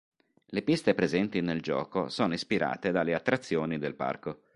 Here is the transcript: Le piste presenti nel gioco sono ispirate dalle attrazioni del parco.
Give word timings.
Le 0.47 0.63
piste 0.63 0.95
presenti 0.95 1.41
nel 1.41 1.61
gioco 1.61 2.09
sono 2.09 2.33
ispirate 2.33 2.89
dalle 2.91 3.13
attrazioni 3.13 3.77
del 3.77 3.93
parco. 3.93 4.41